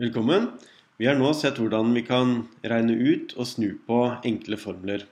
[0.00, 0.46] Velkommen.
[0.96, 2.30] Vi har nå sett hvordan vi kan
[2.64, 5.02] regne ut og snu på enkle formler.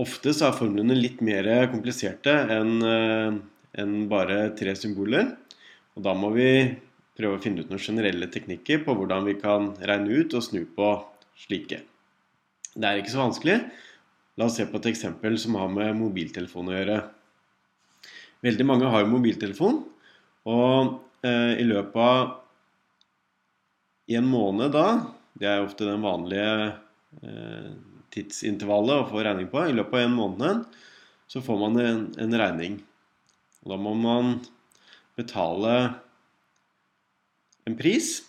[0.00, 5.28] Ofte så er formlene litt mer kompliserte enn en bare tre symboler.
[5.92, 6.46] Og da må vi
[7.20, 10.62] prøve å finne ut noen generelle teknikker på hvordan vi kan regne ut og snu
[10.78, 10.94] på
[11.44, 11.82] slike.
[12.72, 13.58] Det er ikke så vanskelig.
[14.40, 16.96] La oss se på et eksempel som har med mobiltelefon å gjøre.
[18.48, 19.82] Veldig mange har jo mobiltelefon,
[20.48, 20.96] og
[21.28, 22.34] eh, i løpet av
[24.14, 24.86] en måned da,
[25.34, 26.50] det er ofte den vanlige
[27.26, 27.70] eh,
[28.14, 30.66] tidsintervallet å få regning på, i løpet av en måned
[31.26, 32.78] så får man en, en regning.
[33.64, 34.36] Og da må man
[35.18, 35.74] betale
[37.66, 38.20] en pris.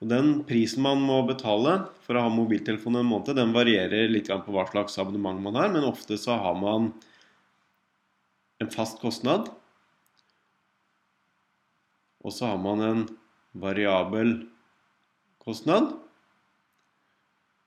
[0.00, 4.32] Og den prisen man må betale for å ha mobiltelefon en måned, den varierer litt
[4.32, 6.90] på hva slags abonnement man har, men ofte så har man
[8.60, 9.50] en fast kostnad.
[12.24, 13.06] Og så har man en
[13.56, 14.38] variabel
[15.46, 15.92] kostnad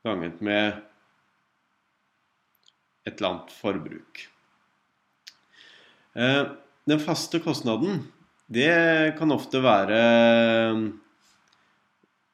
[0.04, 0.80] ganget med
[3.08, 4.22] et eller annet forbruk.
[6.16, 6.44] Eh,
[6.90, 8.04] den faste kostnaden,
[8.50, 10.00] det kan ofte være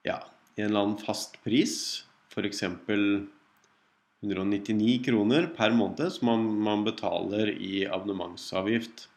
[0.06, 0.20] ja,
[0.56, 2.06] en eller annen fast pris.
[2.32, 2.64] F.eks.
[4.26, 9.10] 199 kroner per måned som man, man betaler i abonnementsavgift.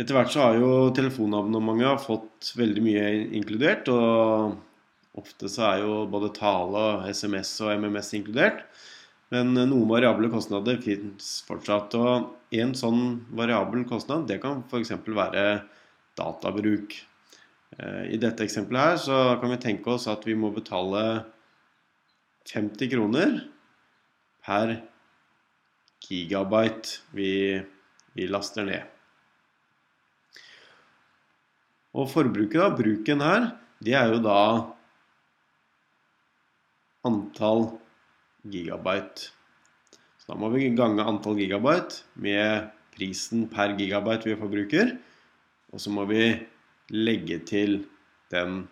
[0.00, 3.90] Etter hvert så har jo telefonabonnementet fått veldig mye inkludert.
[3.92, 4.69] og
[5.18, 8.62] Ofte så er jo både tale, SMS og MMS inkludert.
[9.30, 11.94] Men noen variable kostnader fins fortsatt.
[11.98, 13.02] Og en sånn
[13.38, 14.94] variabel kostnad det kan f.eks.
[15.06, 15.44] være
[16.18, 16.96] databruk.
[17.78, 21.02] Eh, I dette eksempelet her så kan vi tenke oss at vi må betale
[22.50, 23.36] 50 kroner
[24.46, 24.78] per
[26.00, 27.60] gigabyte vi,
[28.16, 28.86] vi laster ned.
[31.94, 33.48] Og forbruket, da, bruken her,
[33.82, 34.40] det er jo da
[37.06, 37.66] antall
[38.50, 39.30] gigabyte.
[40.20, 44.94] Så da må vi gange antall gigabyte med prisen per gigabyte vi forbruker.
[45.70, 46.24] Og så må vi
[46.90, 47.84] legge til
[48.32, 48.64] den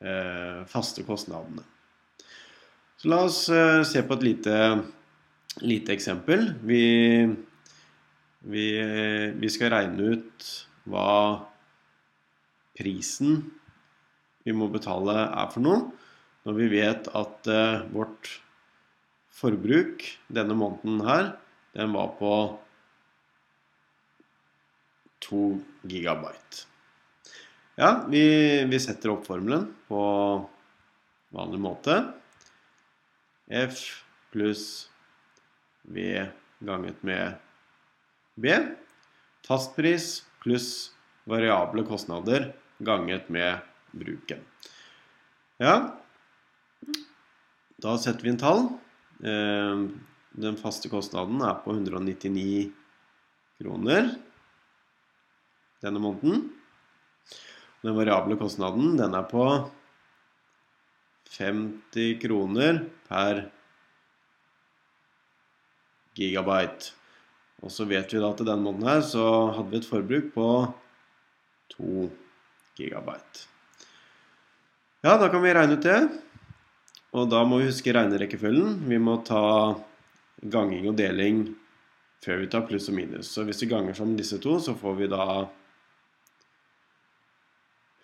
[0.00, 1.64] eh, faste kostnadene.
[2.96, 4.56] Så la oss eh, se på et lite,
[5.66, 6.48] lite eksempel.
[6.64, 6.84] Vi,
[8.46, 10.48] vi, eh, vi skal regne ut
[10.86, 11.10] hva
[12.76, 13.40] prisen
[14.46, 15.80] vi må betale er for noe
[16.46, 18.30] når vi vet at uh, vårt
[19.34, 21.32] forbruk denne måneden her,
[21.76, 22.32] den var på
[25.26, 25.42] 2
[25.90, 26.64] gigabyte.
[27.76, 28.22] Ja, vi,
[28.70, 30.00] vi setter opp formelen på
[31.36, 31.98] vanlig måte.
[33.50, 33.82] F
[34.32, 34.88] pluss
[35.82, 36.24] V
[36.64, 37.36] ganget med
[38.40, 38.54] B.
[39.46, 40.70] Fastpris pluss
[41.28, 43.60] variable kostnader ganget med
[43.92, 44.40] bruken.
[45.60, 45.76] Ja,
[47.82, 48.62] da setter vi en tall.
[49.22, 49.86] Eh,
[50.36, 52.70] den faste kostnaden er på 199
[53.60, 54.12] kroner
[55.84, 56.46] denne måneden.
[57.84, 59.46] Den variable kostnaden den er på
[61.36, 63.46] 50 kroner per
[66.16, 66.94] gigabyte.
[67.64, 69.26] Og så vet vi da at denne måneden her så
[69.56, 70.48] hadde vi et forbruk på
[71.76, 72.08] 2
[72.76, 73.46] gigabyte.
[75.04, 76.00] Ja, da kan vi regne ut det.
[77.16, 78.82] Og da må vi huske regnerekkefølgen.
[78.90, 79.72] Vi må ta
[80.52, 81.46] ganging og deling
[82.24, 83.26] før vi tar pluss og minus.
[83.32, 85.48] Så hvis vi ganger som disse to, så får vi da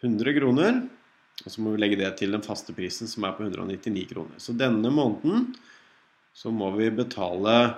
[0.01, 0.73] 100 kroner.
[1.43, 4.37] Og så må vi legge det til den faste prisen, som er på 199 kroner.
[4.41, 5.55] Så denne måneden
[6.33, 7.75] så må vi betale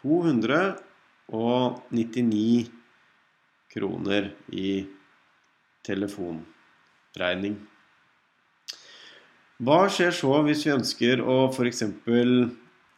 [0.00, 2.70] 299
[3.74, 4.86] kroner i
[5.84, 7.73] telefonregning.
[9.62, 11.84] Hva skjer så hvis vi ønsker å f.eks.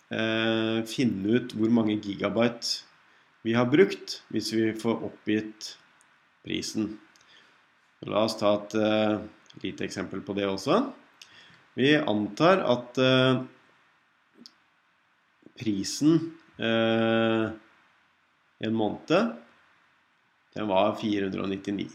[0.07, 2.87] Eh, finne ut hvor mange gigabyte
[3.45, 5.75] vi har brukt, hvis vi får oppgitt
[6.47, 6.95] prisen?
[8.07, 9.19] La oss ta et eh,
[9.67, 10.81] lite eksempel på det også.
[11.77, 13.43] Vi antar at eh,
[15.61, 16.17] prisen
[16.57, 17.45] eh,
[18.65, 19.37] en måned
[20.57, 21.91] den var 499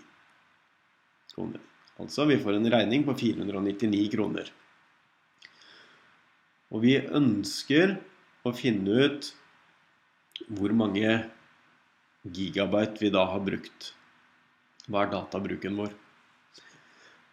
[1.33, 1.70] kroner.
[2.01, 4.49] Altså vi får en regning på 499 kroner.
[6.71, 7.97] Og vi ønsker
[8.47, 9.29] å finne ut
[10.49, 11.17] hvor mange
[12.25, 13.91] gigabyte vi da har brukt.
[14.87, 15.91] Hva er databruken vår?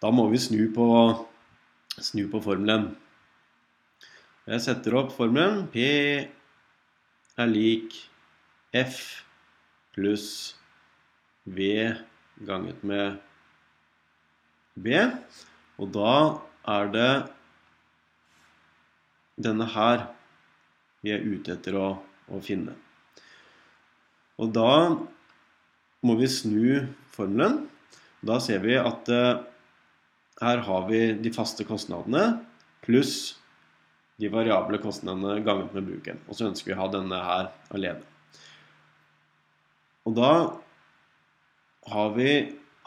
[0.02, 0.88] Da må vi snu på,
[1.96, 2.90] snu på formelen.
[4.48, 5.64] Jeg setter opp formelen.
[5.72, 5.86] P
[7.38, 7.96] er lik
[8.76, 9.00] F
[9.96, 10.28] pluss
[11.48, 11.72] V
[12.46, 13.27] ganget med
[14.84, 14.98] B.
[15.78, 16.14] Og da
[16.68, 17.10] er det
[19.38, 20.08] denne her
[21.04, 21.88] vi er ute etter å,
[22.30, 22.74] å finne.
[24.38, 24.72] Og da
[26.06, 27.64] må vi snu formelen.
[28.22, 29.40] Da ser vi at eh,
[30.42, 32.40] her har vi de faste kostnadene
[32.86, 33.38] pluss
[34.18, 36.18] de variable kostnadene ganget med bruken.
[36.26, 38.06] Og så ønsker vi å ha denne her alene.
[40.08, 40.32] Og da
[41.92, 42.32] har vi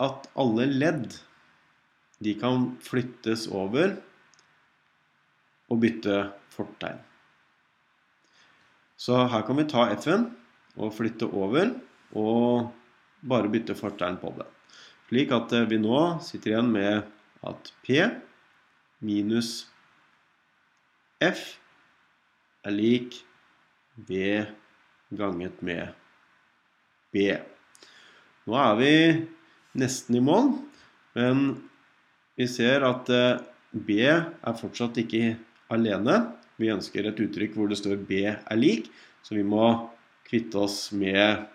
[0.01, 1.15] at alle ledd
[2.21, 3.95] de kan flyttes over
[5.71, 6.17] og bytte
[6.53, 6.99] fortegn.
[9.01, 10.27] Så her kan vi ta F-en
[10.77, 11.73] og flytte over
[12.17, 12.69] og
[13.25, 14.45] bare bytte fortegn på det.
[15.09, 17.01] Slik at vi nå sitter igjen med
[17.47, 17.97] at P
[19.01, 19.65] minus
[21.21, 21.41] F
[22.63, 23.17] er lik
[23.95, 24.45] B
[25.17, 25.91] ganget med
[27.11, 27.25] B.
[28.47, 28.93] Nå er vi
[29.81, 30.53] nesten i mål,
[31.17, 31.43] men
[32.41, 33.41] vi ser at eh,
[33.71, 35.35] B er fortsatt ikke
[35.71, 36.17] alene.
[36.59, 38.89] Vi ønsker et uttrykk hvor det står B er lik,
[39.23, 39.65] så vi må
[40.27, 41.45] kvitte oss med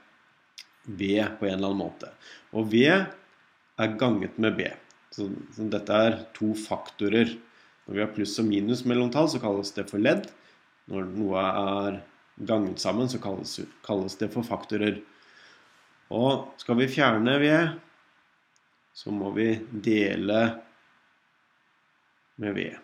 [0.87, 2.13] V på en eller annen måte.
[2.55, 4.69] Og V er ganget med B.
[5.13, 7.33] Så, så dette er to faktorer.
[7.87, 10.29] Når vi har pluss og minus mellom tall, så kalles det for ledd.
[10.91, 11.99] Når noe er
[12.47, 15.01] ganget sammen, så kalles, kalles det for faktorer.
[16.15, 17.51] Og skal vi fjerne V,
[18.97, 20.66] så må vi dele
[22.43, 22.77] med ved.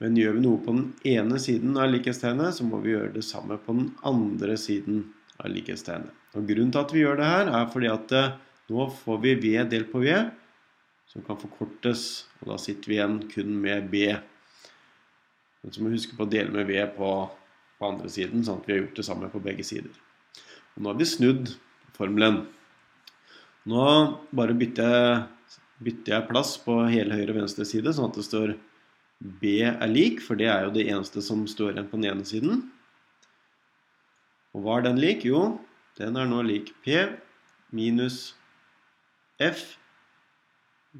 [0.00, 3.24] Men gjør vi noe på den ene siden av likhetstegnet, så må vi gjøre det
[3.24, 5.06] samme på den andre siden
[5.40, 6.12] av likhetstegnet.
[6.36, 8.34] Og Grunnen til at vi gjør det her, er fordi at eh,
[8.72, 10.16] nå får vi V delt på V,
[11.08, 14.10] som kan forkortes, og da sitter vi igjen kun med B.
[15.62, 17.12] Men så må vi huske på å dele med V på,
[17.78, 19.94] på andre siden, sånn at vi har gjort det samme på begge sider.
[20.76, 21.54] Og nå har vi snudd
[21.96, 22.42] formelen.
[23.66, 23.86] Nå
[24.36, 25.24] bare bytter,
[25.82, 28.48] bytter jeg plass på hele høyre og venstre side, sånn at det står
[29.40, 32.24] B er lik, for det er jo det eneste som står igjen på den ene
[32.28, 32.52] siden.
[34.56, 35.20] Og hva er den lik?
[35.28, 35.40] Jo,
[36.00, 36.86] den er nå lik P
[37.76, 38.16] minus
[39.42, 39.76] F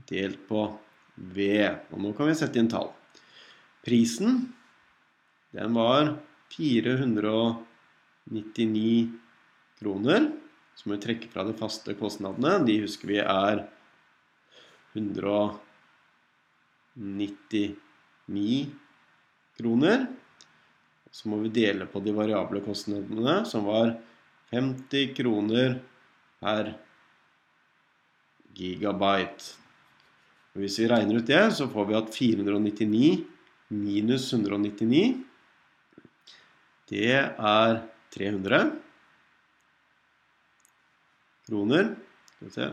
[0.09, 0.61] delt på
[1.17, 1.39] V.
[1.93, 2.91] Og nå kan vi sette inn tall.
[3.87, 4.31] Prisen,
[5.57, 6.03] den var
[6.53, 9.11] 499
[9.81, 10.21] kroner.
[10.77, 12.53] Så må vi trekke fra de faste kostnadene.
[12.69, 13.57] De husker vi er
[14.97, 17.77] 190
[18.27, 18.67] 9
[19.59, 20.07] kroner.
[21.11, 23.95] Så må vi dele på de variable kostnadene, som var
[24.53, 25.79] 50 kroner
[26.43, 26.75] per
[28.57, 29.55] gigabyte.
[30.57, 33.25] Og hvis vi regner ut det, så får vi at 499
[33.69, 35.25] minus 199
[36.87, 37.81] det er
[38.15, 38.61] 300
[41.49, 41.89] kroner.
[42.31, 42.69] Skal vi se,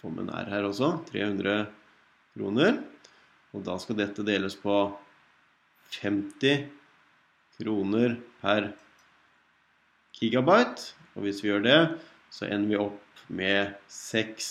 [0.00, 0.92] får er her også.
[1.12, 1.68] 300
[2.34, 2.80] kroner.
[3.52, 4.76] Og da skal dette deles på
[6.00, 6.68] 50
[7.60, 8.72] kroner per
[10.16, 10.92] gigabyte.
[11.16, 11.80] Og hvis vi gjør det,
[12.30, 14.50] så ender vi opp med 6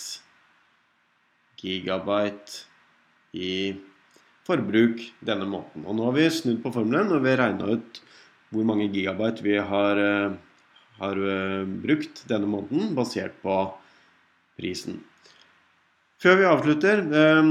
[1.59, 2.65] gigabyte
[3.35, 3.53] i
[4.47, 5.85] forbruk denne måten.
[5.85, 8.01] Og nå har vi snudd på formelen og vi har regna ut
[8.49, 10.33] hvor mange gigabyte vi har, eh,
[10.99, 13.57] har eh, brukt denne måneden, basert på
[14.57, 15.03] prisen.
[16.19, 17.45] Før vi avslutter, eh,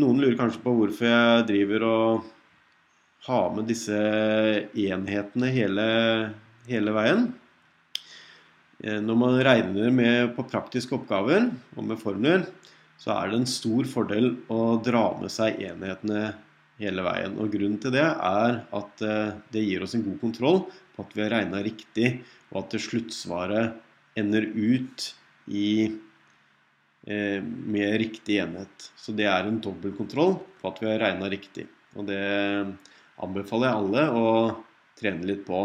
[0.00, 2.30] noen lurer kanskje på hvorfor jeg driver og
[3.26, 3.98] har med disse
[4.80, 5.88] enhetene hele,
[6.64, 7.26] hele veien.
[8.80, 12.46] Eh, når man regner med på praktiske oppgaver og med formler,
[12.96, 16.32] så er det en stor fordel å dra med seg enhetene
[16.80, 17.36] hele veien.
[17.36, 20.62] Og Grunnen til det er at eh, det gir oss en god kontroll
[20.96, 22.14] på at vi har regna riktig,
[22.54, 23.76] og at sluttsvaret
[24.16, 25.10] ender ut
[25.52, 25.92] i
[27.04, 28.86] med riktig enhet.
[28.96, 31.66] Så det er en dobbeltkontroll på at vi har regna riktig.
[31.98, 32.22] Og det
[33.22, 34.28] anbefaler jeg alle å
[34.98, 35.60] trene litt på.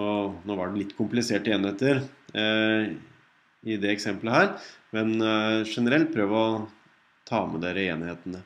[0.00, 2.92] Og nå var det litt kompliserte enheter eh,
[3.66, 4.52] i det eksempelet her,
[4.96, 6.44] men eh, generelt prøv å
[7.28, 8.44] ta med dere enhetene.